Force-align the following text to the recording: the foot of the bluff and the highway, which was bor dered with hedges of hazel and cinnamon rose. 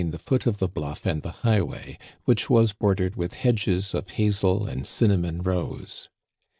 the 0.09 0.17
foot 0.17 0.47
of 0.47 0.57
the 0.57 0.67
bluff 0.67 1.05
and 1.05 1.21
the 1.21 1.29
highway, 1.45 1.95
which 2.25 2.49
was 2.49 2.73
bor 2.73 2.95
dered 2.95 3.15
with 3.15 3.35
hedges 3.35 3.93
of 3.93 4.09
hazel 4.09 4.65
and 4.65 4.87
cinnamon 4.87 5.43
rose. 5.43 6.09